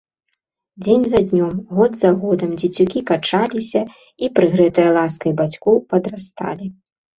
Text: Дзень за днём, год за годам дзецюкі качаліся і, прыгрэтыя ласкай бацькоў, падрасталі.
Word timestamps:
Дзень 0.85 1.03
за 1.11 1.19
днём, 1.33 1.51
год 1.79 1.91
за 1.99 2.09
годам 2.23 2.51
дзецюкі 2.63 2.99
качаліся 3.13 3.81
і, 3.93 4.25
прыгрэтыя 4.41 4.89
ласкай 4.99 5.39
бацькоў, 5.45 5.75
падрасталі. 5.95 6.65